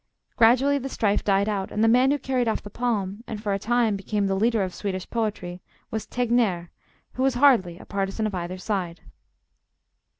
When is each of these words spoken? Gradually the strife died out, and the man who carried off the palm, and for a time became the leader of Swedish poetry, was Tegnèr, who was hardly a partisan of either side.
Gradually 0.35 0.79
the 0.79 0.89
strife 0.89 1.23
died 1.23 1.47
out, 1.47 1.69
and 1.71 1.83
the 1.83 1.87
man 1.87 2.09
who 2.09 2.17
carried 2.17 2.47
off 2.47 2.63
the 2.63 2.71
palm, 2.71 3.23
and 3.27 3.39
for 3.39 3.53
a 3.53 3.59
time 3.59 3.95
became 3.95 4.25
the 4.25 4.33
leader 4.33 4.63
of 4.63 4.73
Swedish 4.73 5.07
poetry, 5.07 5.61
was 5.91 6.07
Tegnèr, 6.07 6.69
who 7.13 7.21
was 7.21 7.35
hardly 7.35 7.77
a 7.77 7.85
partisan 7.85 8.25
of 8.25 8.33
either 8.33 8.57
side. 8.57 9.01